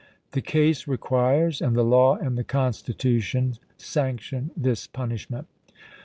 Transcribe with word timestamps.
The 0.31 0.41
case 0.41 0.87
requires, 0.87 1.61
and 1.61 1.75
the 1.75 1.83
law 1.83 2.15
and 2.15 2.35
the 2.35 2.43
Constitution 2.43 3.59
sanction, 3.77 4.49
this 4.57 4.87
punishment. 4.87 5.47